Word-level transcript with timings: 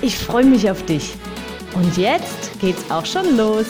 Ich 0.00 0.16
freue 0.16 0.44
mich 0.44 0.70
auf 0.70 0.86
dich. 0.86 1.14
Und 1.74 1.96
jetzt 1.96 2.60
geht's 2.60 2.88
auch 2.88 3.04
schon 3.04 3.36
los. 3.36 3.66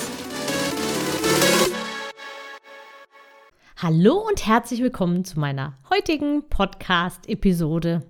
Hallo 3.79 4.27
und 4.29 4.47
herzlich 4.47 4.83
willkommen 4.83 5.25
zu 5.25 5.41
meiner 5.41 5.79
heutigen 5.89 6.47
Podcast-Episode. 6.51 8.03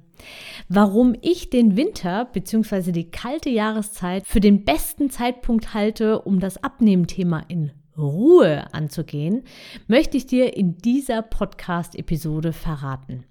Warum 0.69 1.15
ich 1.21 1.51
den 1.51 1.77
Winter 1.77 2.25
bzw. 2.25 2.91
die 2.91 3.09
kalte 3.13 3.51
Jahreszeit 3.51 4.27
für 4.27 4.41
den 4.41 4.65
besten 4.65 5.11
Zeitpunkt 5.11 5.73
halte, 5.73 6.21
um 6.23 6.41
das 6.41 6.65
Abnehmthema 6.65 7.45
in 7.47 7.71
Ruhe 7.97 8.67
anzugehen, 8.75 9.45
möchte 9.87 10.17
ich 10.17 10.27
dir 10.27 10.57
in 10.57 10.77
dieser 10.79 11.23
Podcast-Episode 11.23 12.53
verraten. 12.53 13.27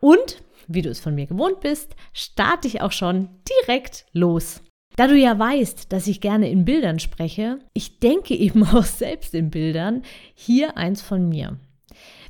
Und 0.00 0.42
wie 0.68 0.82
du 0.82 0.90
es 0.90 1.00
von 1.00 1.14
mir 1.14 1.26
gewohnt 1.26 1.60
bist, 1.60 1.96
starte 2.12 2.68
ich 2.68 2.80
auch 2.80 2.92
schon 2.92 3.28
direkt 3.66 4.06
los. 4.12 4.62
Da 4.96 5.06
du 5.06 5.16
ja 5.16 5.38
weißt, 5.38 5.92
dass 5.92 6.06
ich 6.06 6.20
gerne 6.20 6.50
in 6.50 6.64
Bildern 6.64 6.98
spreche, 6.98 7.58
ich 7.72 7.98
denke 8.00 8.34
eben 8.34 8.64
auch 8.66 8.84
selbst 8.84 9.34
in 9.34 9.50
Bildern, 9.50 10.02
hier 10.34 10.76
eins 10.76 11.00
von 11.02 11.28
mir. 11.28 11.58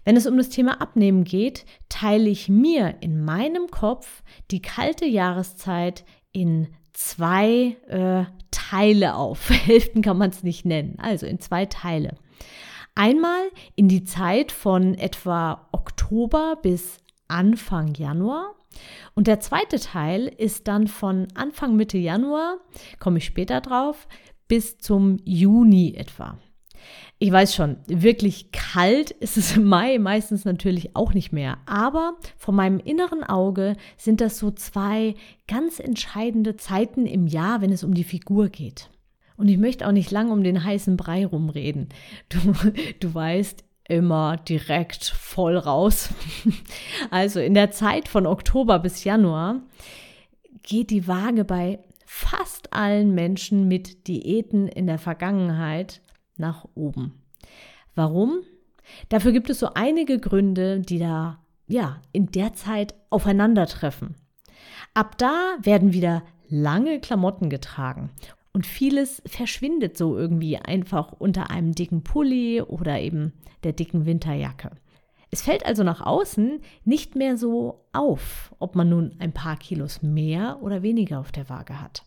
Wenn 0.05 0.17
es 0.17 0.27
um 0.27 0.37
das 0.37 0.49
Thema 0.49 0.81
Abnehmen 0.81 1.25
geht, 1.25 1.65
teile 1.89 2.29
ich 2.29 2.49
mir 2.49 2.97
in 3.01 3.25
meinem 3.25 3.69
Kopf 3.69 4.23
die 4.51 4.63
kalte 4.63 5.07
Jahreszeit 5.07 6.05
in 6.33 6.69
zwei 6.93 7.77
äh, 7.89 8.25
Teile 8.51 9.15
auf. 9.15 9.51
Hälften 9.67 10.03
kann 10.03 10.19
man 10.19 10.31
es 10.31 10.43
nicht 10.43 10.65
nennen, 10.65 10.97
also 10.99 11.27
in 11.27 11.41
zwei 11.41 11.67
Teile. 11.67 12.17
Einmal 12.95 13.49
in 13.75 13.89
die 13.89 14.05
Zeit 14.05 14.53
von 14.53 14.95
etwa 14.95 15.69
Oktober 15.73 16.59
bis 16.63 16.99
Anfang 17.33 17.95
Januar. 17.95 18.55
Und 19.15 19.27
der 19.27 19.41
zweite 19.41 19.81
Teil 19.81 20.27
ist 20.29 20.69
dann 20.69 20.87
von 20.87 21.29
Anfang 21.35 21.77
Mitte 21.77 21.99
Januar, 21.99 22.59
komme 22.99 23.19
ich 23.19 23.25
später 23.25 23.61
drauf, 23.61 24.07
bis 24.49 24.79
zum 24.79 25.19
Juni 25.25 25.95
etwa. 25.97 26.39
Ich 27.19 27.31
weiß 27.31 27.55
schon, 27.55 27.77
wirklich 27.87 28.51
kalt 28.51 29.13
ist 29.13 29.37
es 29.37 29.57
im 29.57 29.65
Mai 29.65 29.99
meistens 29.99 30.45
natürlich 30.45 30.97
auch 30.97 31.15
nicht 31.15 31.33
mehr. 31.33 31.59
Aber 31.67 32.17
vor 32.37 32.53
meinem 32.53 32.81
inneren 32.81 33.23
Auge 33.23 33.77
sind 33.97 34.21
das 34.21 34.39
so 34.39 34.51
zwei 34.51 35.15
ganz 35.47 35.79
entscheidende 35.79 36.57
Zeiten 36.57 37.07
im 37.07 37.27
Jahr, 37.27 37.61
wenn 37.61 37.71
es 37.71 37.85
um 37.85 37.95
die 37.95 38.05
Figur 38.05 38.49
geht. 38.49 38.91
Und 39.37 39.49
ich 39.49 39.59
möchte 39.59 39.87
auch 39.87 39.93
nicht 39.93 40.11
lange 40.11 40.33
um 40.33 40.43
den 40.43 40.65
heißen 40.65 40.97
Brei 40.97 41.25
rumreden. 41.25 41.89
Du, 42.29 42.53
du 43.01 43.15
weißt, 43.15 43.65
immer 43.89 44.37
direkt 44.37 45.05
voll 45.05 45.57
raus. 45.57 46.11
Also 47.11 47.41
in 47.41 47.55
der 47.55 47.71
Zeit 47.71 48.09
von 48.09 48.27
Oktober 48.27 48.79
bis 48.79 49.05
Januar 49.05 49.61
geht 50.63 50.91
die 50.91 51.09
Waage 51.09 51.45
bei 51.45 51.81
fast 52.07 52.73
allen 52.73 53.15
Menschen 53.15 53.69
mit 53.69 54.07
Diäten 54.07 54.69
in 54.69 54.87
der 54.87 54.99
Vergangenheit 54.99 56.01
nach 56.37 56.67
oben. 56.75 57.23
Warum? 57.95 58.41
Dafür 59.09 59.33
gibt 59.33 59.51
es 59.51 59.59
so 59.59 59.71
einige 59.75 60.19
Gründe, 60.19 60.81
die 60.81 60.99
da 60.99 61.39
ja 61.67 62.01
in 62.13 62.27
der 62.27 62.55
Zeit 62.55 62.95
aufeinandertreffen. 63.11 64.15
Ab 64.95 65.19
da 65.19 65.57
werden 65.61 65.93
wieder 65.93 66.23
lange 66.49 67.01
Klamotten 67.01 67.51
getragen 67.51 68.11
und 68.53 68.67
vieles 68.67 69.23
verschwindet 69.27 69.97
so 69.97 70.17
irgendwie 70.17 70.59
einfach 70.59 71.13
unter 71.13 71.51
einem 71.51 71.73
dicken 71.73 72.05
Pulli 72.05 72.61
oder 72.61 73.01
eben 73.01 73.33
der 73.65 73.73
dicken 73.73 74.07
Winterjacke. 74.07 74.71
Es 75.31 75.43
fällt 75.43 75.65
also 75.65 75.83
nach 75.83 76.03
außen 76.03 76.61
nicht 76.85 77.17
mehr 77.17 77.39
so 77.39 77.87
auf, 77.93 78.55
ob 78.59 78.75
man 78.75 78.91
nun 78.91 79.17
ein 79.19 79.33
paar 79.33 79.57
Kilos 79.57 80.03
mehr 80.03 80.59
oder 80.61 80.83
weniger 80.83 81.21
auf 81.21 81.33
der 81.33 81.49
Waage 81.49 81.81
hat. 81.81 82.05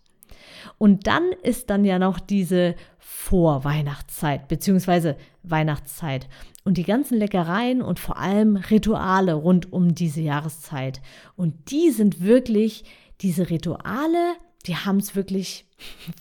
Und 0.77 1.07
dann 1.07 1.31
ist 1.41 1.71
dann 1.71 1.85
ja 1.85 1.97
noch 1.97 2.19
diese 2.19 2.75
Vorweihnachtszeit 2.99 4.47
bzw. 4.47 5.15
Weihnachtszeit 5.41 6.27
und 6.63 6.77
die 6.77 6.83
ganzen 6.83 7.17
Leckereien 7.17 7.81
und 7.81 7.99
vor 7.99 8.17
allem 8.17 8.57
Rituale 8.57 9.33
rund 9.33 9.73
um 9.73 9.95
diese 9.95 10.21
Jahreszeit. 10.21 11.01
Und 11.35 11.71
die 11.71 11.89
sind 11.89 12.21
wirklich 12.21 12.83
diese 13.21 13.49
Rituale, 13.49 14.35
die 14.67 14.75
haben 14.75 14.97
es 14.97 15.15
wirklich 15.15 15.65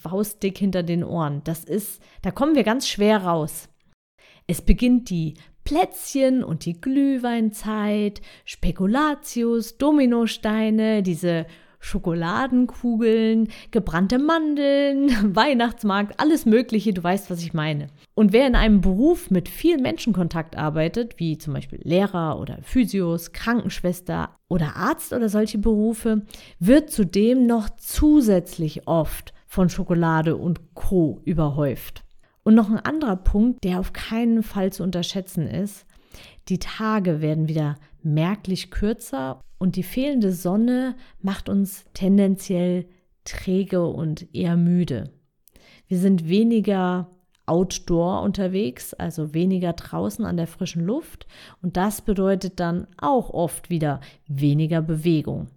faustdick 0.03 0.59
hinter 0.59 0.83
den 0.83 1.05
Ohren. 1.05 1.43
Das 1.45 1.65
ist, 1.65 2.03
da 2.23 2.31
kommen 2.31 2.55
wir 2.55 2.65
ganz 2.65 2.89
schwer 2.89 3.25
raus. 3.25 3.69
Es 4.47 4.63
beginnt 4.63 5.11
die 5.11 5.35
Plätzchen 5.65 6.45
und 6.45 6.67
die 6.67 6.79
Glühweinzeit, 6.81 8.21
Spekulatius, 8.45 9.79
Dominosteine, 9.79 11.03
diese 11.03 11.47
Schokoladenkugeln, 11.85 13.49
gebrannte 13.71 14.19
Mandeln, 14.19 15.11
Weihnachtsmarkt, 15.37 16.19
alles 16.19 16.47
Mögliche, 16.47 16.95
du 16.95 17.05
weißt, 17.05 17.31
was 17.31 17.43
ich 17.43 17.53
meine. 17.53 17.89
Und 18.15 18.33
wer 18.33 18.47
in 18.47 18.55
einem 18.55 18.81
Beruf 18.81 19.31
mit 19.31 19.51
viel 19.51 19.79
Menschenkontakt 19.79 20.57
arbeitet, 20.57 21.19
wie 21.19 21.37
zum 21.37 21.53
Beispiel 21.53 21.81
Lehrer 21.83 22.41
oder 22.41 22.59
Physios, 22.63 23.33
Krankenschwester 23.33 24.31
oder 24.49 24.77
Arzt 24.77 25.13
oder 25.13 25.29
solche 25.29 25.59
Berufe, 25.59 26.23
wird 26.59 26.91
zudem 26.91 27.47
noch 27.47 27.69
zusätzlich 27.77 28.89
oft 28.89 29.35
von 29.47 29.69
Schokolade 29.69 30.37
und 30.37 30.75
Co. 30.75 31.21
überhäuft. 31.25 32.03
Und 32.45 32.55
noch 32.55 32.71
ein 32.71 32.79
anderer 32.79 33.17
Punkt, 33.17 33.63
der 33.63 33.79
auf 33.79 33.93
keinen 33.93 34.43
Fall 34.43 34.73
zu 34.73 34.83
unterschätzen 34.83 35.47
ist, 35.47 35.87
die 36.49 36.59
Tage 36.59 37.21
werden 37.21 37.49
wieder 37.49 37.77
merklich 38.03 38.71
kürzer 38.71 39.41
und 39.59 39.77
die 39.77 39.83
fehlende 39.83 40.33
Sonne 40.33 40.95
macht 41.21 41.49
uns 41.49 41.85
tendenziell 41.95 42.87
träge 43.25 43.87
und 43.87 44.35
eher 44.35 44.57
müde. 44.57 45.11
Wir 45.89 45.99
sind 45.99 46.29
weniger 46.29 47.11
outdoor 47.47 48.23
unterwegs, 48.23 48.95
also 48.95 49.35
weniger 49.35 49.73
draußen 49.73 50.25
an 50.25 50.37
der 50.37 50.47
frischen 50.47 50.85
Luft 50.85 51.27
und 51.63 51.77
das 51.77 52.03
bedeutet 52.03 52.61
dann 52.61 52.87
auch 52.99 53.31
oft 53.31 53.71
wieder 53.71 54.01
weniger 54.27 54.83
Bewegung. 54.83 55.49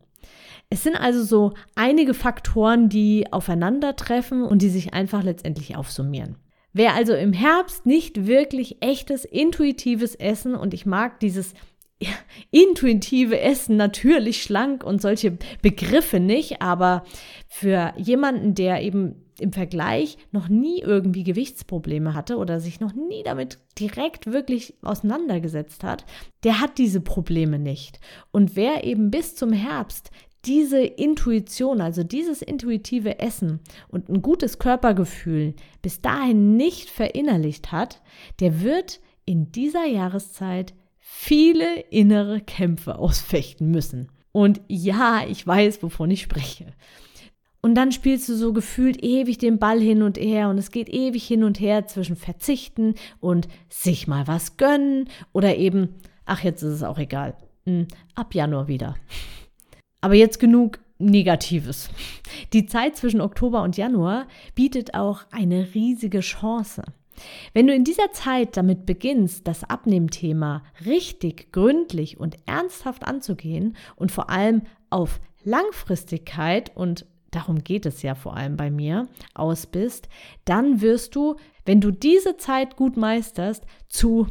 Es 0.69 0.83
sind 0.83 0.95
also 0.95 1.23
so 1.23 1.53
einige 1.75 2.13
Faktoren, 2.13 2.89
die 2.89 3.31
aufeinandertreffen 3.31 4.43
und 4.43 4.61
die 4.61 4.69
sich 4.69 4.93
einfach 4.93 5.23
letztendlich 5.23 5.77
aufsummieren. 5.77 6.35
Wer 6.77 6.93
also 6.93 7.15
im 7.15 7.33
Herbst 7.33 7.87
nicht 7.87 8.27
wirklich 8.27 8.83
echtes, 8.83 9.25
intuitives 9.25 10.13
Essen 10.13 10.53
und 10.53 10.75
ich 10.75 10.85
mag 10.85 11.19
dieses 11.19 11.55
intuitive 12.51 13.39
Essen 13.39 13.77
natürlich 13.77 14.43
schlank 14.43 14.83
und 14.83 15.01
solche 15.01 15.39
Begriffe 15.63 16.19
nicht, 16.19 16.61
aber 16.61 17.03
für 17.47 17.95
jemanden, 17.97 18.53
der 18.53 18.83
eben 18.83 19.23
im 19.39 19.53
Vergleich 19.53 20.19
noch 20.31 20.49
nie 20.49 20.81
irgendwie 20.81 21.23
Gewichtsprobleme 21.23 22.13
hatte 22.13 22.37
oder 22.37 22.59
sich 22.59 22.79
noch 22.79 22.93
nie 22.93 23.23
damit 23.23 23.57
direkt 23.79 24.31
wirklich 24.31 24.75
auseinandergesetzt 24.83 25.83
hat, 25.83 26.05
der 26.43 26.61
hat 26.61 26.77
diese 26.77 27.01
Probleme 27.01 27.57
nicht. 27.57 27.99
Und 28.31 28.55
wer 28.55 28.83
eben 28.83 29.09
bis 29.09 29.35
zum 29.35 29.51
Herbst 29.51 30.11
diese 30.45 30.81
Intuition, 30.81 31.81
also 31.81 32.03
dieses 32.03 32.41
intuitive 32.41 33.19
Essen 33.19 33.59
und 33.89 34.09
ein 34.09 34.21
gutes 34.21 34.59
Körpergefühl 34.59 35.55
bis 35.81 36.01
dahin 36.01 36.55
nicht 36.55 36.89
verinnerlicht 36.89 37.71
hat, 37.71 38.01
der 38.39 38.61
wird 38.61 38.99
in 39.25 39.51
dieser 39.51 39.85
Jahreszeit 39.85 40.73
viele 40.99 41.79
innere 41.89 42.41
Kämpfe 42.41 42.97
ausfechten 42.97 43.71
müssen. 43.71 44.09
Und 44.31 44.61
ja, 44.67 45.23
ich 45.27 45.45
weiß, 45.45 45.81
wovon 45.83 46.11
ich 46.11 46.21
spreche. 46.21 46.73
Und 47.61 47.75
dann 47.75 47.91
spielst 47.91 48.29
du 48.29 48.35
so 48.35 48.53
gefühlt 48.53 49.03
ewig 49.03 49.39
den 49.39 49.59
Ball 49.59 49.81
hin 49.81 50.01
und 50.01 50.17
her 50.17 50.49
und 50.49 50.57
es 50.57 50.71
geht 50.71 50.89
ewig 50.89 51.25
hin 51.25 51.43
und 51.43 51.59
her 51.59 51.87
zwischen 51.87 52.15
Verzichten 52.15 52.95
und 53.19 53.47
sich 53.67 54.07
mal 54.07 54.27
was 54.27 54.57
gönnen 54.57 55.09
oder 55.33 55.57
eben, 55.57 55.95
ach, 56.25 56.43
jetzt 56.43 56.61
ist 56.61 56.75
es 56.75 56.83
auch 56.83 56.99
egal. 56.99 57.35
Hm, 57.65 57.87
ab 58.15 58.35
Januar 58.35 58.67
wieder. 58.67 58.95
Aber 60.07 60.15
jetzt 60.15 60.39
genug 60.39 60.79
Negatives. 60.99 61.89
Die 62.53 62.65
Zeit 62.65 62.95
zwischen 62.95 63.19
Oktober 63.19 63.61
und 63.61 63.75
Januar 63.75 64.25
bietet 64.55 64.93
auch 64.93 65.25
eine 65.31 65.73
riesige 65.75 66.21
Chance. 66.21 66.83
Wenn 67.53 67.67
du 67.67 67.73
in 67.73 67.83
dieser 67.83 68.13
Zeit 68.13 68.55
damit 68.55 68.85
beginnst, 68.85 69.49
das 69.49 69.65
Abnehmthema 69.65 70.63
richtig, 70.85 71.51
gründlich 71.51 72.21
und 72.21 72.37
ernsthaft 72.45 73.05
anzugehen 73.05 73.75
und 73.97 74.13
vor 74.13 74.29
allem 74.29 74.61
auf 74.89 75.19
Langfristigkeit 75.43 76.73
und 76.73 77.05
darum 77.31 77.65
geht 77.65 77.85
es 77.85 78.01
ja 78.01 78.15
vor 78.15 78.37
allem 78.37 78.55
bei 78.55 78.71
mir, 78.71 79.09
aus 79.33 79.65
bist, 79.65 80.07
dann 80.45 80.79
wirst 80.79 81.17
du, 81.17 81.35
wenn 81.65 81.81
du 81.81 81.91
diese 81.91 82.37
Zeit 82.37 82.77
gut 82.77 82.95
meisterst, 82.95 83.65
zu 83.89 84.27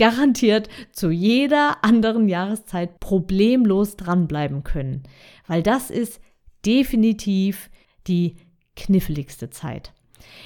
garantiert 0.00 0.70
zu 0.92 1.10
jeder 1.10 1.84
anderen 1.84 2.26
Jahreszeit 2.26 3.00
problemlos 3.00 3.96
dranbleiben 3.96 4.64
können. 4.64 5.02
Weil 5.46 5.62
das 5.62 5.90
ist 5.90 6.22
definitiv 6.64 7.70
die 8.06 8.36
kniffligste 8.76 9.50
Zeit. 9.50 9.92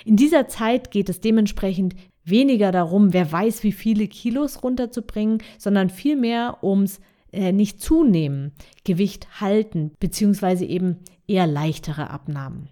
In 0.05 0.17
dieser 0.17 0.49
Zeit 0.49 0.91
geht 0.91 1.09
es 1.09 1.21
dementsprechend 1.21 1.95
weniger 2.25 2.73
darum, 2.73 3.13
wer 3.13 3.31
weiß, 3.31 3.63
wie 3.63 3.71
viele 3.71 4.09
Kilos 4.09 4.65
runterzubringen, 4.65 5.39
sondern 5.57 5.89
vielmehr 5.89 6.59
ums 6.65 6.99
äh, 7.31 7.53
nicht 7.53 7.81
zunehmen, 7.81 8.51
Gewicht 8.83 9.41
halten, 9.41 9.93
beziehungsweise 10.01 10.65
eben 10.65 10.99
eher 11.29 11.47
leichtere 11.47 12.11
Abnahmen. 12.11 12.71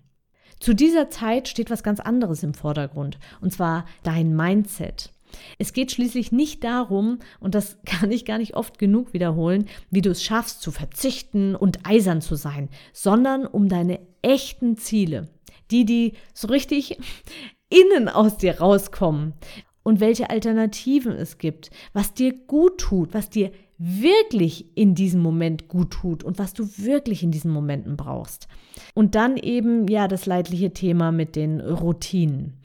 Zu 0.58 0.75
dieser 0.75 1.11
Zeit 1.11 1.46
steht 1.46 1.70
was 1.70 1.84
ganz 1.84 2.00
anderes 2.00 2.43
im 2.43 2.55
Vordergrund, 2.55 3.20
und 3.40 3.52
zwar 3.52 3.84
dein 4.02 4.34
Mindset. 4.34 5.12
Es 5.58 5.73
geht 5.73 5.93
schließlich 5.93 6.32
nicht 6.32 6.64
darum, 6.64 7.19
und 7.40 7.55
das 7.55 7.79
kann 7.87 8.11
ich 8.11 8.25
gar 8.25 8.38
nicht 8.38 8.55
oft 8.55 8.79
genug 8.79 9.12
wiederholen, 9.12 9.67
wie 9.90 10.02
du 10.02 10.11
es 10.11 10.23
schaffst 10.23 10.62
zu 10.62 10.70
verzichten 10.70 11.55
und 11.55 11.87
eisern 11.87 12.20
zu 12.20 12.34
sein, 12.34 12.69
sondern 12.93 13.46
um 13.46 13.69
deine 13.69 14.00
echten 14.23 14.76
Ziele, 14.76 15.29
die, 15.70 15.84
die 15.84 16.14
so 16.34 16.49
richtig 16.49 16.99
innen 17.69 18.08
aus 18.08 18.37
dir 18.37 18.58
rauskommen 18.58 19.34
und 19.82 20.00
welche 20.00 20.31
Alternativen 20.31 21.12
es 21.12 21.38
gibt, 21.38 21.70
was 21.93 22.14
dir 22.14 22.32
gut 22.32 22.79
tut, 22.79 23.14
was 23.14 23.31
dir 23.31 23.50
wirklich 23.79 24.76
in 24.76 24.94
diesem 24.94 25.20
Moment 25.20 25.67
gut 25.67 25.90
tut 25.90 26.23
und 26.23 26.38
was 26.38 26.52
du 26.52 26.69
wirklich 26.76 27.25
in 27.25 27.32
diesen 27.32 27.50
Momenten 27.50 27.96
brauchst. 27.96 28.46
Und 28.94 29.17
dann 29.17 29.37
eben 29.37 29.88
ja 29.88 30.06
das 30.06 30.26
leidliche 30.26 30.73
Thema 30.73 31.11
mit 31.11 31.34
den 31.34 31.61
Routinen. 31.61 32.61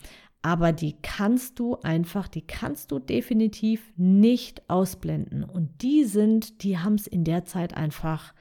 Aber 0.48 0.72
die 0.72 0.96
kannst 1.02 1.60
du 1.60 1.76
einfach, 1.82 2.30
die 2.30 2.42
kannst 2.42 2.94
du 2.94 3.00
definitiv 3.00 3.92
nicht 3.98 4.70
ausblenden. 4.70 5.44
Und 5.44 5.82
die 5.82 6.06
sind, 6.06 6.64
die 6.64 6.78
haben 6.78 6.96
es 6.96 7.06
in 7.06 7.26
der 7.26 7.44
Zeit 7.44 7.76
einfach, 7.76 8.34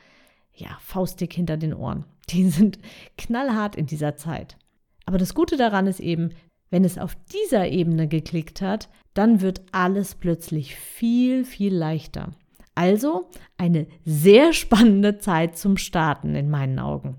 ja, 0.55 0.69
faustdick 0.79 1.33
hinter 1.33 1.57
den 1.57 1.75
Ohren. 1.75 2.07
Die 2.31 2.49
sind 2.49 2.79
knallhart 3.19 3.75
in 3.75 3.87
dieser 3.87 4.15
Zeit. 4.15 4.57
Aber 5.05 5.19
das 5.19 5.35
Gute 5.35 5.57
daran 5.57 5.89
ist 5.89 5.99
eben, 5.99 6.31
wenn 6.71 6.85
es 6.85 6.97
auf 6.97 7.17
dieser 7.33 7.69
Ebene 7.69 8.07
geklickt 8.07 8.63
hat, 8.63 8.89
dann 9.15 9.41
wird 9.41 9.63
alles 9.73 10.15
plötzlich 10.15 10.77
viel, 10.77 11.45
viel 11.45 11.75
leichter. 11.75 12.31
Also 12.77 13.31
eine 13.57 13.89
sehr 14.05 14.53
spannende 14.53 15.19
Zeit 15.19 15.59
zum 15.59 15.77
Starten 15.77 16.37
in 16.37 16.51
meinen 16.51 16.79
Augen. 16.79 17.17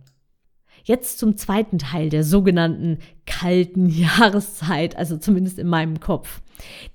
Jetzt 0.87 1.19
zum 1.19 1.35
zweiten 1.35 1.79
Teil 1.79 2.09
der 2.09 2.23
sogenannten 2.23 2.99
kalten 3.25 3.89
Jahreszeit, 3.89 4.95
also 4.95 5.17
zumindest 5.17 5.59
in 5.59 5.67
meinem 5.67 5.99
Kopf. 5.99 6.41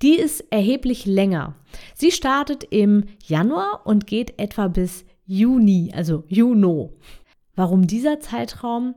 Die 0.01 0.15
ist 0.15 0.41
erheblich 0.51 1.05
länger. 1.05 1.57
Sie 1.95 2.11
startet 2.11 2.65
im 2.65 3.05
Januar 3.23 3.83
und 3.85 4.07
geht 4.07 4.39
etwa 4.41 4.69
bis 4.69 5.05
Juni, 5.27 5.93
also 5.95 6.25
Juno. 6.29 6.95
Warum 7.55 7.87
dieser 7.87 8.19
Zeitraum? 8.19 8.95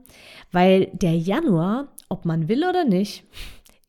Weil 0.54 0.86
der 0.94 1.18
Januar, 1.18 1.90
ob 2.08 2.24
man 2.24 2.48
will 2.48 2.64
oder 2.64 2.86
nicht, 2.86 3.26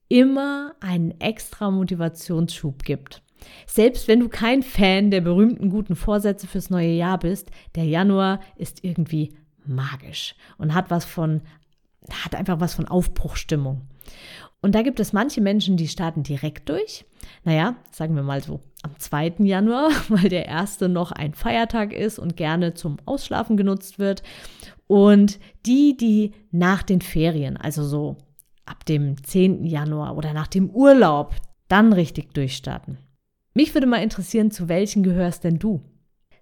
immer 0.08 0.74
einen 0.80 1.12
extra 1.20 1.70
Motivationsschub 1.70 2.82
gibt. 2.82 3.22
Selbst 3.66 4.08
wenn 4.08 4.18
du 4.18 4.28
kein 4.28 4.64
Fan 4.64 5.12
der 5.12 5.20
berühmten 5.20 5.70
guten 5.70 5.94
Vorsätze 5.94 6.48
fürs 6.48 6.68
neue 6.68 6.94
Jahr 6.94 7.20
bist, 7.20 7.52
der 7.76 7.84
Januar 7.84 8.40
ist 8.56 8.82
irgendwie 8.82 9.36
magisch 9.68 10.34
und 10.58 10.74
hat 10.74 10.90
was 10.90 11.04
von, 11.04 11.42
hat 12.24 12.34
einfach 12.34 12.60
was 12.60 12.74
von 12.74 12.86
Aufbruchstimmung. 12.86 13.82
Und 14.62 14.74
da 14.74 14.82
gibt 14.82 15.00
es 15.00 15.12
manche 15.12 15.40
Menschen, 15.40 15.76
die 15.76 15.88
starten 15.88 16.22
direkt 16.22 16.68
durch. 16.68 17.04
Naja, 17.44 17.76
sagen 17.92 18.16
wir 18.16 18.22
mal 18.22 18.42
so 18.42 18.60
am 18.82 18.98
2. 18.98 19.36
Januar, 19.38 19.90
weil 20.08 20.28
der 20.28 20.46
erste 20.46 20.88
noch 20.88 21.12
ein 21.12 21.34
Feiertag 21.34 21.92
ist 21.92 22.18
und 22.18 22.36
gerne 22.36 22.74
zum 22.74 22.96
Ausschlafen 23.04 23.56
genutzt 23.56 23.98
wird. 23.98 24.22
Und 24.86 25.38
die, 25.66 25.96
die 25.96 26.32
nach 26.50 26.82
den 26.82 27.00
Ferien, 27.00 27.56
also 27.56 27.84
so 27.84 28.16
ab 28.64 28.84
dem 28.86 29.22
10. 29.22 29.64
Januar 29.64 30.16
oder 30.16 30.32
nach 30.32 30.48
dem 30.48 30.70
Urlaub, 30.70 31.34
dann 31.68 31.92
richtig 31.92 32.34
durchstarten. 32.34 32.98
Mich 33.54 33.74
würde 33.74 33.86
mal 33.86 34.02
interessieren, 34.02 34.50
zu 34.50 34.68
welchen 34.68 35.02
gehörst 35.02 35.44
denn 35.44 35.58
du? 35.58 35.82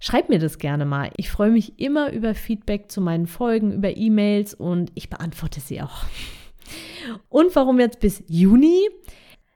Schreib 0.01 0.29
mir 0.29 0.39
das 0.39 0.59
gerne 0.59 0.85
mal. 0.85 1.11
Ich 1.17 1.31
freue 1.31 1.51
mich 1.51 1.79
immer 1.79 2.13
über 2.13 2.35
Feedback 2.35 2.91
zu 2.91 3.01
meinen 3.01 3.27
Folgen, 3.27 3.73
über 3.73 3.97
E-Mails 3.97 4.55
und 4.55 4.93
ich 4.95 5.11
beantworte 5.11 5.61
sie 5.61 5.81
auch. 5.83 6.05
Und 7.29 7.55
warum 7.57 7.81
jetzt 7.81 8.01
bis 8.01 8.23
Juni? 8.29 8.89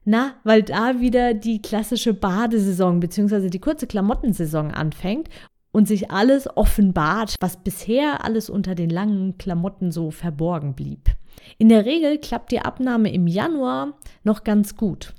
Na, 0.05 0.37
weil 0.45 0.63
da 0.63 1.01
wieder 1.01 1.35
die 1.35 1.61
klassische 1.61 2.15
Badesaison 2.15 3.01
bzw. 3.01 3.51
die 3.51 3.59
kurze 3.59 3.87
Klamottensaison 3.87 4.71
anfängt 4.71 5.29
und 5.71 5.87
sich 5.87 6.11
alles 6.11 6.49
offenbart, 6.57 7.37
was 7.41 7.63
bisher 7.63 8.25
alles 8.25 8.49
unter 8.49 8.75
den 8.75 8.91
langen 8.91 9.37
Klamotten 9.37 9.93
so 9.93 10.11
verborgen 10.11 10.75
blieb. 10.75 11.11
In 11.59 11.69
der 11.69 11.85
Regel 11.85 12.19
klappt 12.19 12.53
die 12.53 12.61
Abnahme 12.61 13.13
im 13.13 13.27
Januar 13.27 13.99
noch 14.25 14.45
ganz 14.45 14.77
gut 14.77 15.15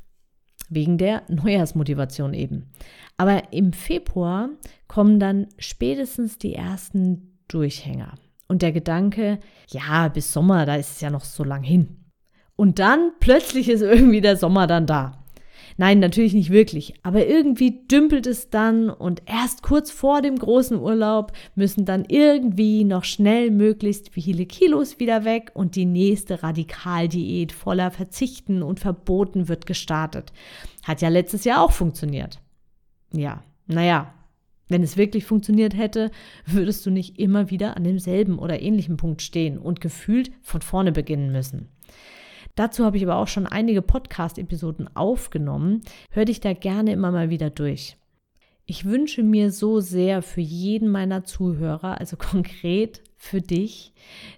wegen 0.70 0.98
der 0.98 1.24
Neujahrsmotivation 1.28 2.34
eben. 2.34 2.72
Aber 3.18 3.52
im 3.52 3.74
Februar 3.74 4.50
kommen 4.88 5.20
dann 5.20 5.48
spätestens 5.58 6.38
die 6.38 6.56
ersten 6.56 7.38
Durchhänger. 7.48 8.14
Und 8.48 8.62
der 8.62 8.72
Gedanke, 8.72 9.40
ja, 9.68 10.08
bis 10.08 10.34
Sommer, 10.34 10.66
da 10.66 10.76
ist 10.76 10.92
es 10.92 11.02
ja 11.02 11.10
noch 11.10 11.26
so 11.26 11.44
lang 11.44 11.64
hin. 11.64 11.98
Und 12.56 12.80
dann 12.80 13.12
plötzlich 13.20 13.70
ist 13.70 13.82
irgendwie 13.82 14.22
der 14.22 14.38
Sommer 14.38 14.68
dann 14.68 14.86
da. 14.86 15.19
Nein, 15.80 16.00
natürlich 16.00 16.34
nicht 16.34 16.50
wirklich, 16.50 16.94
aber 17.04 17.26
irgendwie 17.26 17.88
dümpelt 17.88 18.28
es 18.28 18.50
dann 18.50 18.90
und 18.90 19.22
erst 19.26 19.64
kurz 19.64 19.92
vor 19.92 20.22
dem 20.22 20.36
großen 20.36 20.78
Urlaub 20.78 21.32
müssen 21.56 21.86
dann 21.86 22.04
irgendwie 22.04 22.84
noch 22.84 23.06
schnell 23.06 23.50
möglichst 23.50 24.10
viele 24.10 24.46
Kilos 24.46 25.00
wieder 25.00 25.24
weg 25.24 25.52
und 25.54 25.78
die 25.78 25.86
nächste 25.86 26.44
Radikaldiät 26.44 27.54
voller 27.54 27.92
Verzichten 27.92 28.62
und 28.62 28.82
Verboten 28.82 29.48
wird 29.48 29.66
gestartet. 29.66 30.34
Hat 30.84 31.02
ja 31.02 31.08
letztes 31.08 31.46
Jahr 31.46 31.62
auch 31.62 31.72
funktioniert. 31.72 32.42
Ja, 33.14 33.42
naja, 33.66 34.14
wenn 34.68 34.84
es 34.84 34.98
wirklich 34.98 35.24
funktioniert 35.24 35.78
hätte, 35.78 36.12
würdest 36.46 36.86
du 36.86 36.90
nicht 36.90 37.18
immer 37.20 37.52
wieder 37.52 37.78
an 37.78 37.86
demselben 37.86 38.38
oder 38.38 38.62
ähnlichen 38.62 38.98
Punkt 38.98 39.22
stehen 39.22 39.58
und 39.58 39.80
gefühlt 39.80 40.30
von 40.42 40.62
vorne 40.62 40.92
beginnen 40.92 41.32
müssen. 41.32 41.70
Dazu 42.60 42.84
habe 42.84 42.98
ich 42.98 43.04
aber 43.04 43.16
auch 43.16 43.30
schon 43.30 43.48
einige 43.48 43.82
Podcast-Episoden 43.82 44.94
aufgenommen. 44.94 45.80
Hör 46.12 46.26
dich 46.26 46.42
da 46.42 46.52
gerne 46.52 46.92
immer 46.92 47.10
mal 47.10 47.30
wieder 47.30 47.50
durch. 47.50 47.96
Ich 48.66 48.84
wünsche 48.84 49.24
mir 49.24 49.54
so 49.54 49.80
sehr 49.80 50.22
für 50.22 50.42
jeden 50.42 50.90
meiner 50.90 51.24
Zuhörer, 51.24 52.02
also 52.02 52.18
konkret 52.20 53.02
für 53.16 53.40
dich, 53.40 53.94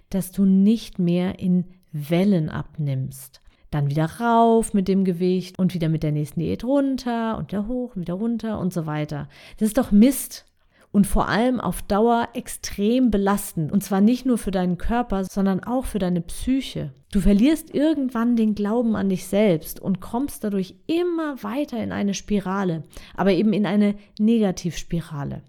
dass 0.08 0.30
du 0.30 0.44
nicht 0.44 1.00
mehr 1.00 1.40
in 1.40 1.64
Wellen 1.90 2.48
abnimmst. 2.48 3.40
Dann 3.72 3.90
wieder 3.90 4.06
rauf 4.20 4.72
mit 4.72 4.86
dem 4.86 5.02
Gewicht 5.02 5.58
und 5.58 5.74
wieder 5.74 5.88
mit 5.88 6.04
der 6.04 6.12
nächsten 6.12 6.38
Diät 6.38 6.62
runter 6.62 7.36
und 7.38 7.50
wieder 7.50 7.66
hoch, 7.66 7.96
wieder 7.96 8.14
runter 8.14 8.60
und 8.60 8.72
so 8.72 8.86
weiter. 8.86 9.28
Das 9.56 9.66
ist 9.66 9.78
doch 9.78 9.90
Mist 9.90 10.46
und 10.92 11.06
vor 11.06 11.28
allem 11.28 11.58
auf 11.58 11.82
Dauer 11.82 12.28
extrem 12.34 13.10
belastend. 13.10 13.72
Und 13.72 13.82
zwar 13.82 14.00
nicht 14.00 14.26
nur 14.26 14.38
für 14.38 14.50
deinen 14.50 14.78
Körper, 14.78 15.24
sondern 15.24 15.64
auch 15.64 15.86
für 15.86 15.98
deine 15.98 16.20
Psyche. 16.20 16.92
Du 17.10 17.20
verlierst 17.20 17.74
irgendwann 17.74 18.36
den 18.36 18.54
Glauben 18.54 18.94
an 18.94 19.08
dich 19.08 19.26
selbst 19.26 19.80
und 19.80 20.00
kommst 20.00 20.44
dadurch 20.44 20.76
immer 20.86 21.42
weiter 21.42 21.82
in 21.82 21.92
eine 21.92 22.14
Spirale, 22.14 22.84
aber 23.16 23.32
eben 23.32 23.52
in 23.54 23.66
eine 23.66 23.94
Negativspirale. 24.18 25.42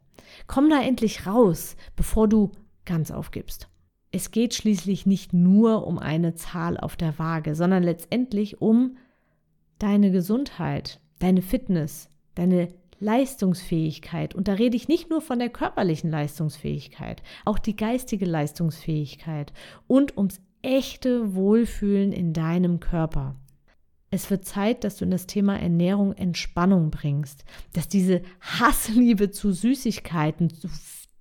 Komm 0.48 0.70
da 0.70 0.82
endlich 0.82 1.28
raus, 1.28 1.76
bevor 1.96 2.28
du 2.28 2.52
ganz 2.86 3.12
aufgibst. 3.12 3.70
Es 4.12 4.32
geht 4.32 4.54
schließlich 4.54 5.06
nicht 5.06 5.34
nur 5.34 5.88
um 5.88 6.00
eine 6.00 6.36
Zahl 6.36 6.78
auf 6.78 6.96
der 6.96 7.18
Waage, 7.20 7.56
sondern 7.56 7.84
letztendlich 7.84 8.62
um 8.62 8.98
deine 9.80 10.12
Gesundheit, 10.12 11.02
deine 11.20 11.42
Fitness, 11.42 12.10
deine 12.36 12.70
Leistungsfähigkeit. 13.00 14.36
Und 14.36 14.48
da 14.48 14.54
rede 14.54 14.76
ich 14.76 14.88
nicht 14.88 15.10
nur 15.10 15.22
von 15.22 15.40
der 15.40 15.50
körperlichen 15.50 16.10
Leistungsfähigkeit, 16.10 17.22
auch 17.46 17.60
die 17.60 17.76
geistige 17.76 18.26
Leistungsfähigkeit 18.26 19.54
und 19.88 20.18
ums 20.18 20.42
echte 20.62 21.36
Wohlfühlen 21.36 22.12
in 22.12 22.34
deinem 22.34 22.80
Körper. 22.80 23.36
Es 24.10 24.30
wird 24.30 24.46
Zeit, 24.46 24.84
dass 24.84 24.98
du 24.98 25.06
in 25.06 25.12
das 25.12 25.26
Thema 25.26 25.60
Ernährung 25.60 26.14
Entspannung 26.14 26.92
bringst, 26.92 27.46
dass 27.74 27.88
diese 27.88 28.22
Hassliebe 28.42 29.32
zu 29.32 29.52
Süßigkeiten, 29.52 30.52
zu, 30.52 30.70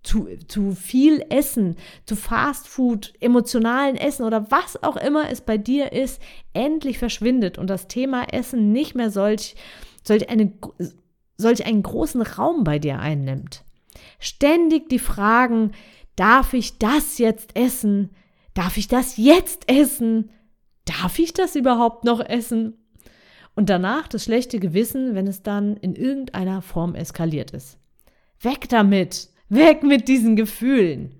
zu, 0.03 0.29
zu 0.47 0.73
viel 0.73 1.25
Essen, 1.31 1.77
zu 2.05 2.17
Fastfood, 2.17 3.15
emotionalen 3.21 3.97
Essen 3.97 4.25
oder 4.25 4.51
was 4.51 4.83
auch 4.83 4.97
immer 4.97 5.31
es 5.31 5.41
bei 5.41 5.57
dir 5.57 5.93
ist, 5.93 6.21
endlich 6.53 6.99
verschwindet 6.99 7.57
und 7.57 7.71
das 7.71 7.89
Thema 7.89 8.25
Essen 8.25 8.73
nicht 8.73 8.95
mehr 8.95 9.11
solch, 9.11 9.57
solch 10.05 10.29
eine 10.29 10.53
solch 11.37 11.67
einen 11.67 11.83
großen 11.83 12.23
Raum 12.23 12.65
bei 12.65 12.79
dir 12.79 12.99
einnimmt. 12.99 13.65
Ständig 14.19 14.89
die 14.89 14.99
Fragen, 14.99 15.73
darf 16.17 16.55
ich 16.55 16.79
das 16.79 17.19
jetzt 17.19 17.57
essen? 17.57 18.11
Darf 18.55 18.77
ich 18.77 18.89
das 18.89 19.17
jetzt 19.17 19.71
essen? 19.71 20.31
Darf 20.85 21.19
ich 21.19 21.33
das 21.33 21.57
überhaupt 21.57 22.05
noch 22.05 22.21
essen? 22.21 22.75
Und 23.55 23.69
danach 23.69 24.09
das 24.09 24.25
schlechte 24.25 24.59
Gewissen, 24.59 25.15
wenn 25.15 25.27
es 25.27 25.43
dann 25.43 25.77
in 25.77 25.95
irgendeiner 25.95 26.63
Form 26.63 26.95
eskaliert 26.95 27.51
ist. 27.51 27.79
Weg 28.41 28.69
damit! 28.69 29.29
Weg 29.49 29.83
mit 29.83 30.09
diesen 30.09 30.37
Gefühlen! 30.37 31.15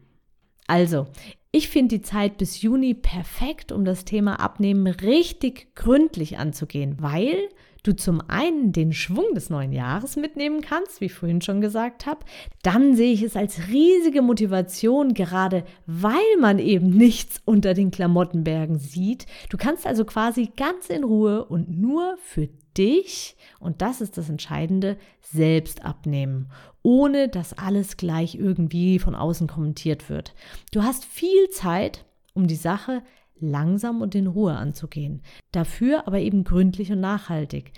Also, 0.67 1.07
ich 1.51 1.69
finde 1.69 1.97
die 1.97 2.03
Zeit 2.03 2.39
bis 2.39 2.63
Juni 2.63 2.95
perfekt, 2.95 3.73
um 3.73 3.85
das 3.85 4.07
Thema 4.07 4.41
Abnehmen 4.41 4.87
richtig 4.87 5.75
gründlich 5.75 6.39
anzugehen, 6.39 6.97
weil 7.01 7.49
du 7.83 7.95
zum 7.97 8.23
einen 8.29 8.73
den 8.73 8.93
Schwung 8.93 9.35
des 9.35 9.51
neuen 9.51 9.73
Jahres 9.73 10.17
mitnehmen 10.17 10.61
kannst, 10.61 11.01
wie 11.01 11.07
ich 11.07 11.15
vorhin 11.15 11.41
schon 11.41 11.61
gesagt 11.61 12.07
habe, 12.07 12.25
dann 12.63 12.95
sehe 12.95 13.13
ich 13.13 13.23
es 13.23 13.37
als 13.37 13.69
riesige 13.69 14.23
Motivation, 14.23 15.15
gerade 15.15 15.65
weil 15.87 16.37
man 16.41 16.59
eben 16.59 16.91
nichts 16.91 17.41
unter 17.45 17.75
den 17.75 17.91
Klamottenbergen 17.91 18.79
sieht. 18.79 19.27
Du 19.51 19.57
kannst 19.57 19.87
also 19.87 20.05
quasi 20.05 20.51
ganz 20.57 20.89
in 20.89 21.05
Ruhe 21.05 21.45
und 21.45 21.71
nur 21.71 22.17
für 22.23 22.49
dich, 22.77 23.37
und 23.59 23.83
das 23.83 24.01
ist 24.01 24.17
das 24.17 24.31
Entscheidende, 24.31 24.97
selbst 25.21 25.85
abnehmen, 25.85 26.51
ohne 26.83 27.29
dass 27.29 27.57
alles 27.59 27.97
gleich 27.97 28.35
irgendwie 28.35 28.99
von 28.99 29.15
außen 29.15 29.47
kommentiert 29.47 30.09
wird. 30.09 30.35
Du 30.73 30.83
hast 30.83 31.05
viel 31.05 31.49
Zeit, 31.51 32.05
um 32.35 32.47
die 32.47 32.55
Sache 32.55 33.03
langsam 33.43 34.01
und 34.01 34.15
in 34.15 34.27
Ruhe 34.27 34.55
anzugehen. 34.55 35.23
Dafür 35.53 36.07
aber 36.07 36.21
eben 36.21 36.45
gründlich 36.45 36.93
und 36.93 37.01
nachhaltig. 37.01 37.73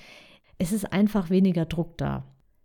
Es 0.58 0.72
ist 0.72 0.92
einfach 0.92 1.30
weniger 1.30 1.64
Druck 1.64 1.98
da. 1.98 2.24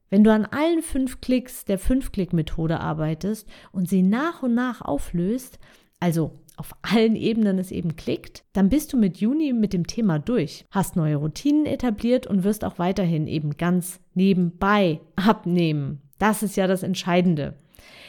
Wenn 0.10 0.24
du 0.24 0.34
an 0.34 0.46
allen 0.46 0.82
fünf 0.82 1.22
Klicks 1.22 1.66
der 1.66 1.78
Fünf-Klick-Methode 1.78 2.80
arbeitest 2.80 3.48
und 3.72 3.88
sie 3.88 4.02
nach 4.02 4.42
und 4.44 4.56
nach 4.56 4.82
auflöst, 4.82 5.60
also 6.00 6.40
auf 6.58 6.76
allen 6.82 7.16
Ebenen 7.16 7.58
es 7.58 7.72
eben 7.72 7.96
klickt, 7.96 8.44
dann 8.54 8.70
bist 8.70 8.92
du 8.92 8.98
mit 8.98 9.18
Juni 9.18 9.54
mit 9.54 9.72
dem 9.72 9.88
Thema 9.88 10.20
durch, 10.20 10.66
hast 10.72 10.96
neue 10.96 11.16
Routinen 11.16 11.66
etabliert 11.66 12.28
und 12.28 12.44
wirst 12.44 12.66
auch 12.66 12.80
weiterhin 12.80 13.28
eben 13.28 13.56
ganz 13.56 14.02
nebenbei 14.14 15.00
abnehmen. 15.16 16.02
Das 16.18 16.44
ist 16.44 16.58
ja 16.58 16.68
das 16.68 16.84
Entscheidende. 16.84 17.56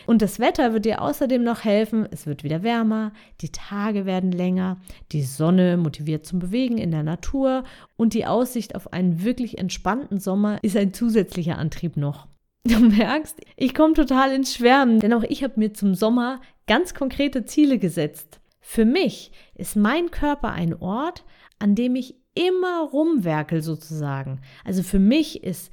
Und 0.06 0.22
das 0.22 0.40
Wetter 0.40 0.72
wird 0.72 0.84
dir 0.84 1.02
außerdem 1.02 1.42
noch 1.42 1.64
helfen. 1.64 2.06
Es 2.10 2.26
wird 2.26 2.44
wieder 2.44 2.62
wärmer, 2.62 3.12
die 3.40 3.50
Tage 3.50 4.06
werden 4.06 4.32
länger, 4.32 4.80
die 5.12 5.22
Sonne 5.22 5.76
motiviert 5.76 6.26
zum 6.26 6.38
Bewegen 6.38 6.78
in 6.78 6.90
der 6.90 7.02
Natur 7.02 7.64
und 7.96 8.14
die 8.14 8.26
Aussicht 8.26 8.74
auf 8.74 8.92
einen 8.92 9.22
wirklich 9.22 9.58
entspannten 9.58 10.18
Sommer 10.18 10.58
ist 10.62 10.76
ein 10.76 10.92
zusätzlicher 10.92 11.58
Antrieb 11.58 11.96
noch. 11.96 12.26
Du 12.64 12.78
merkst, 12.78 13.40
ich 13.56 13.74
komme 13.74 13.94
total 13.94 14.32
ins 14.32 14.54
Schwärmen, 14.54 15.00
denn 15.00 15.14
auch 15.14 15.22
ich 15.22 15.42
habe 15.42 15.54
mir 15.56 15.72
zum 15.72 15.94
Sommer 15.94 16.42
ganz 16.66 16.92
konkrete 16.92 17.46
Ziele 17.46 17.78
gesetzt. 17.78 18.40
Für 18.60 18.84
mich 18.84 19.32
ist 19.54 19.76
mein 19.76 20.10
Körper 20.10 20.52
ein 20.52 20.74
Ort, 20.74 21.24
an 21.58 21.74
dem 21.74 21.96
ich 21.96 22.16
immer 22.34 22.82
rumwerkel 22.82 23.62
sozusagen. 23.62 24.40
Also 24.64 24.82
für 24.82 24.98
mich 24.98 25.42
ist, 25.42 25.72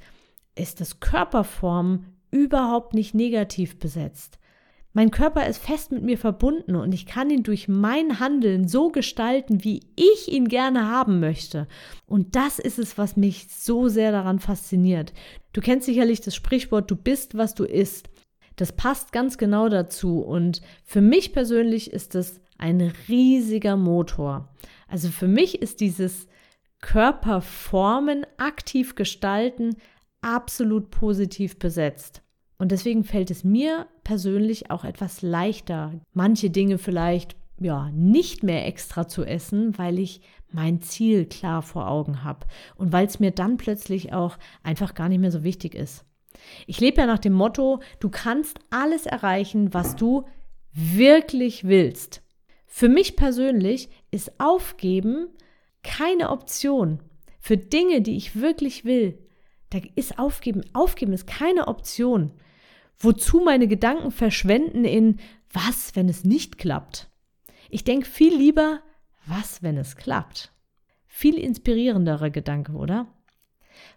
ist 0.54 0.80
das 0.80 0.98
Körperform 1.00 2.06
überhaupt 2.30 2.94
nicht 2.94 3.14
negativ 3.14 3.78
besetzt. 3.78 4.38
Mein 4.94 5.10
Körper 5.10 5.46
ist 5.46 5.58
fest 5.58 5.92
mit 5.92 6.02
mir 6.02 6.18
verbunden 6.18 6.74
und 6.74 6.92
ich 6.92 7.06
kann 7.06 7.30
ihn 7.30 7.42
durch 7.42 7.68
mein 7.68 8.20
Handeln 8.20 8.66
so 8.66 8.88
gestalten, 8.88 9.62
wie 9.62 9.82
ich 9.96 10.32
ihn 10.32 10.48
gerne 10.48 10.88
haben 10.90 11.20
möchte. 11.20 11.68
Und 12.06 12.34
das 12.34 12.58
ist 12.58 12.78
es, 12.78 12.98
was 12.98 13.16
mich 13.16 13.48
so 13.50 13.88
sehr 13.88 14.12
daran 14.12 14.40
fasziniert. 14.40 15.12
Du 15.52 15.60
kennst 15.60 15.86
sicherlich 15.86 16.20
das 16.20 16.34
Sprichwort, 16.34 16.90
du 16.90 16.96
bist, 16.96 17.36
was 17.36 17.54
du 17.54 17.64
isst. 17.64 18.08
Das 18.56 18.72
passt 18.72 19.12
ganz 19.12 19.38
genau 19.38 19.68
dazu 19.68 20.20
und 20.20 20.62
für 20.84 21.00
mich 21.00 21.32
persönlich 21.32 21.92
ist 21.92 22.16
es 22.16 22.40
ein 22.56 22.92
riesiger 23.08 23.76
Motor. 23.76 24.48
Also 24.88 25.10
für 25.10 25.28
mich 25.28 25.62
ist 25.62 25.80
dieses 25.80 26.26
Körperformen, 26.80 28.26
aktiv 28.36 28.94
gestalten 28.94 29.76
absolut 30.20 30.90
positiv 30.90 31.58
besetzt. 31.58 32.22
Und 32.58 32.72
deswegen 32.72 33.04
fällt 33.04 33.30
es 33.30 33.44
mir 33.44 33.86
persönlich 34.02 34.70
auch 34.70 34.84
etwas 34.84 35.22
leichter, 35.22 36.00
manche 36.12 36.50
Dinge 36.50 36.78
vielleicht 36.78 37.36
ja 37.60 37.90
nicht 37.92 38.42
mehr 38.42 38.66
extra 38.66 39.06
zu 39.06 39.24
essen, 39.24 39.78
weil 39.78 39.98
ich 39.98 40.20
mein 40.50 40.80
Ziel 40.80 41.26
klar 41.26 41.62
vor 41.62 41.88
Augen 41.88 42.24
habe 42.24 42.46
und 42.76 42.92
weil 42.92 43.06
es 43.06 43.20
mir 43.20 43.30
dann 43.30 43.58
plötzlich 43.58 44.12
auch 44.12 44.38
einfach 44.62 44.94
gar 44.94 45.08
nicht 45.08 45.20
mehr 45.20 45.30
so 45.30 45.44
wichtig 45.44 45.74
ist. 45.74 46.04
Ich 46.66 46.80
lebe 46.80 47.00
ja 47.00 47.06
nach 47.06 47.18
dem 47.18 47.32
Motto, 47.32 47.80
du 48.00 48.08
kannst 48.08 48.58
alles 48.70 49.06
erreichen, 49.06 49.74
was 49.74 49.96
du 49.96 50.24
wirklich 50.72 51.64
willst. 51.64 52.22
Für 52.66 52.88
mich 52.88 53.16
persönlich 53.16 53.88
ist 54.10 54.40
Aufgeben 54.40 55.28
keine 55.82 56.30
Option. 56.30 57.00
Für 57.40 57.56
Dinge, 57.56 58.02
die 58.02 58.16
ich 58.16 58.40
wirklich 58.40 58.84
will, 58.84 59.18
da 59.70 59.78
ist 59.94 60.18
Aufgeben, 60.18 60.62
Aufgeben 60.72 61.12
ist 61.12 61.26
keine 61.26 61.68
Option. 61.68 62.32
Wozu 62.98 63.40
meine 63.40 63.68
Gedanken 63.68 64.10
verschwenden 64.10 64.84
in 64.84 65.18
was, 65.52 65.94
wenn 65.94 66.08
es 66.08 66.24
nicht 66.24 66.58
klappt? 66.58 67.08
Ich 67.70 67.84
denke 67.84 68.06
viel 68.06 68.34
lieber, 68.34 68.80
was, 69.26 69.62
wenn 69.62 69.76
es 69.76 69.96
klappt? 69.96 70.52
Viel 71.06 71.38
inspirierenderer 71.38 72.30
Gedanke, 72.30 72.72
oder? 72.72 73.06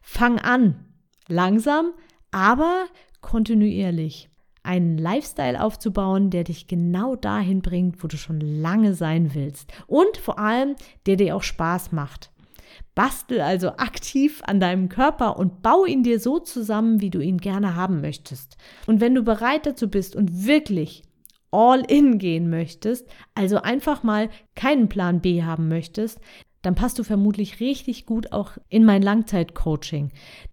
Fang 0.01 0.39
an, 0.39 0.85
langsam, 1.27 1.93
aber 2.31 2.85
kontinuierlich 3.21 4.29
einen 4.63 4.97
Lifestyle 4.97 5.61
aufzubauen, 5.61 6.29
der 6.29 6.43
dich 6.43 6.67
genau 6.67 7.15
dahin 7.15 7.61
bringt, 7.61 8.03
wo 8.03 8.07
du 8.07 8.17
schon 8.17 8.39
lange 8.39 8.93
sein 8.93 9.33
willst. 9.33 9.71
Und 9.87 10.17
vor 10.17 10.37
allem, 10.37 10.75
der 11.05 11.15
dir 11.15 11.35
auch 11.35 11.43
Spaß 11.43 11.91
macht. 11.91 12.31
Bastel 12.95 13.41
also 13.41 13.69
aktiv 13.77 14.41
an 14.45 14.59
deinem 14.59 14.89
Körper 14.89 15.37
und 15.37 15.61
bau 15.61 15.85
ihn 15.85 16.03
dir 16.03 16.19
so 16.19 16.39
zusammen, 16.39 17.01
wie 17.01 17.09
du 17.09 17.19
ihn 17.19 17.37
gerne 17.37 17.75
haben 17.75 18.01
möchtest. 18.01 18.57
Und 18.85 19.01
wenn 19.01 19.15
du 19.15 19.23
bereit 19.23 19.65
dazu 19.65 19.89
bist 19.89 20.15
und 20.15 20.45
wirklich 20.45 21.03
all 21.51 21.81
in 21.81 22.17
gehen 22.17 22.49
möchtest, 22.49 23.07
also 23.35 23.57
einfach 23.57 24.03
mal 24.03 24.29
keinen 24.55 24.89
Plan 24.89 25.21
B 25.21 25.43
haben 25.43 25.67
möchtest, 25.67 26.19
dann 26.61 26.75
passt 26.75 26.99
du 26.99 27.03
vermutlich 27.03 27.59
richtig 27.59 28.05
gut 28.05 28.31
auch 28.31 28.57
in 28.69 28.85
mein 28.85 29.01
Langzeitcoaching. 29.01 30.11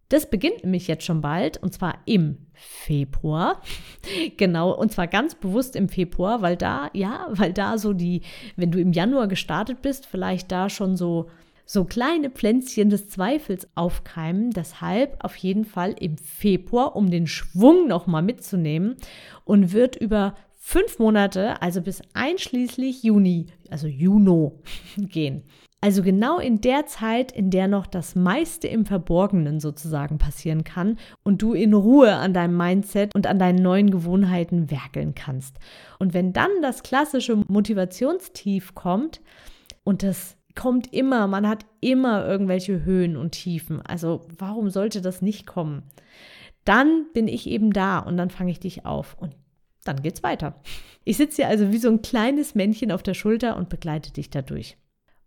Das 0.08 0.30
beginnt 0.30 0.64
nämlich 0.64 0.88
jetzt 0.88 1.04
schon 1.04 1.20
bald 1.20 1.62
und 1.62 1.75
zwar 1.75 1.98
im 2.06 2.46
Februar. 2.54 3.60
genau, 4.38 4.72
und 4.72 4.90
zwar 4.90 5.06
ganz 5.06 5.34
bewusst 5.34 5.76
im 5.76 5.88
Februar, 5.88 6.40
weil 6.40 6.56
da, 6.56 6.88
ja, 6.94 7.26
weil 7.30 7.52
da 7.52 7.76
so 7.76 7.92
die, 7.92 8.22
wenn 8.56 8.70
du 8.70 8.80
im 8.80 8.92
Januar 8.92 9.28
gestartet 9.28 9.82
bist, 9.82 10.06
vielleicht 10.06 10.50
da 10.50 10.70
schon 10.70 10.96
so 10.96 11.28
so 11.70 11.84
kleine 11.84 12.30
Pflänzchen 12.30 12.88
des 12.88 13.10
Zweifels 13.10 13.68
aufkeimen. 13.75 14.52
Deshalb 14.52 15.22
auf 15.22 15.37
jeden 15.37 15.66
Fall 15.66 15.94
im 16.00 16.16
Februar, 16.16 16.96
um 16.96 17.10
den 17.10 17.26
Schwung 17.26 17.87
nochmal 17.87 18.22
mitzunehmen 18.22 18.96
und 19.44 19.75
wird 19.75 19.94
über 19.94 20.34
fünf 20.56 20.98
Monate, 20.98 21.60
also 21.60 21.82
bis 21.82 22.00
einschließlich 22.14 23.02
Juni, 23.02 23.46
also 23.70 23.87
Juno, 23.87 24.62
gehen. 24.96 25.42
Also 25.82 26.02
genau 26.02 26.38
in 26.38 26.62
der 26.62 26.87
Zeit, 26.87 27.32
in 27.32 27.50
der 27.50 27.68
noch 27.68 27.87
das 27.87 28.14
meiste 28.14 28.66
im 28.66 28.87
Verborgenen 28.87 29.60
sozusagen 29.60 30.16
passieren 30.16 30.64
kann 30.64 30.98
und 31.22 31.42
du 31.42 31.52
in 31.52 31.75
Ruhe 31.75 32.14
an 32.14 32.32
deinem 32.32 32.56
Mindset 32.56 33.14
und 33.14 33.26
an 33.26 33.38
deinen 33.38 33.62
neuen 33.62 33.90
Gewohnheiten 33.90 34.70
werkeln 34.70 35.14
kannst. 35.14 35.56
Und 35.98 36.14
wenn 36.14 36.32
dann 36.32 36.50
das 36.62 36.82
klassische 36.82 37.37
Motivationstief 37.46 38.75
kommt 38.75 39.20
und 39.84 40.02
das 40.02 40.38
kommt 40.58 40.92
immer, 40.92 41.28
man 41.28 41.48
hat 41.48 41.64
immer 41.80 42.26
irgendwelche 42.26 42.84
Höhen 42.84 43.16
und 43.16 43.30
Tiefen. 43.30 43.80
Also 43.80 44.26
warum 44.36 44.70
sollte 44.70 45.00
das 45.00 45.22
nicht 45.22 45.46
kommen? 45.46 45.84
Dann 46.64 47.06
bin 47.14 47.28
ich 47.28 47.46
eben 47.46 47.72
da 47.72 48.00
und 48.00 48.16
dann 48.16 48.28
fange 48.28 48.50
ich 48.50 48.58
dich 48.58 48.84
auf 48.84 49.16
und 49.18 49.36
dann 49.84 50.02
geht's 50.02 50.24
weiter. 50.24 50.60
Ich 51.04 51.16
sitze 51.16 51.36
hier 51.36 51.48
also 51.48 51.72
wie 51.72 51.78
so 51.78 51.88
ein 51.88 52.02
kleines 52.02 52.56
Männchen 52.56 52.90
auf 52.90 53.04
der 53.04 53.14
Schulter 53.14 53.56
und 53.56 53.68
begleite 53.68 54.12
dich 54.12 54.30
dadurch. 54.30 54.76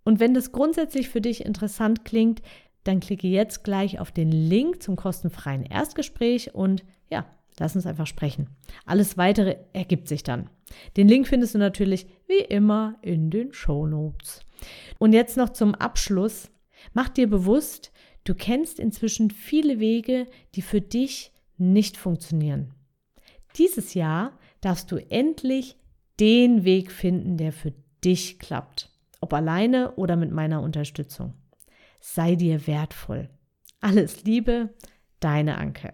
Und 0.03 0.19
wenn 0.19 0.33
das 0.33 0.51
grundsätzlich 0.51 1.07
für 1.07 1.21
dich 1.21 1.45
interessant 1.45 2.03
klingt, 2.03 2.41
dann 2.83 3.00
klicke 3.00 3.27
jetzt 3.27 3.63
gleich 3.63 4.00
auf 4.00 4.11
den 4.11 4.31
Link 4.31 4.83
zum 4.83 4.97
kostenfreien 4.97 5.63
Erstgespräch 5.63 6.53
und 6.53 6.83
ja, 7.09 7.25
lass 7.57 7.75
uns 7.75 7.85
einfach 7.85 8.07
sprechen. 8.07 8.50
Alles 8.85 9.17
weitere 9.17 9.55
ergibt 9.71 10.09
sich 10.09 10.23
dann. 10.23 10.50
Den 10.97 11.07
Link 11.07 11.27
findest 11.27 11.55
du 11.55 11.59
natürlich 11.59 12.07
wie 12.27 12.43
immer 12.43 12.95
in 13.01 13.29
den 13.29 13.53
Show 13.53 13.88
Notes. 13.88 14.41
Und 15.00 15.13
jetzt 15.13 15.38
noch 15.38 15.50
zum 15.50 15.75
Abschluss. 15.75 16.50
Mach 16.94 17.10
dir 17.10 17.30
bewusst, 17.30 17.91
du 18.24 18.36
kennst 18.36 18.80
inzwischen 18.80 19.32
viele 19.32 19.80
Wege, 19.80 20.27
die 20.56 20.62
für 20.62 20.82
dich 20.82 21.32
nicht 21.58 21.98
funktionieren. 21.98 22.74
Dieses 23.58 23.94
Jahr 23.94 24.38
darfst 24.62 24.91
du 24.91 24.98
endlich 24.98 25.75
den 26.20 26.63
Weg 26.63 26.91
finden, 26.91 27.38
der 27.38 27.51
für 27.51 27.74
dich 28.03 28.39
klappt 28.39 28.91
ob 29.22 29.34
alleine 29.34 29.91
oder 29.96 30.18
mit 30.18 30.32
meiner 30.32 30.62
Unterstützung. 30.62 31.36
Sei 32.01 32.36
dir 32.36 32.68
wertvoll. 32.68 33.30
Alles 33.80 34.24
Liebe, 34.24 34.74
deine 35.20 35.58
Anke. 35.58 35.94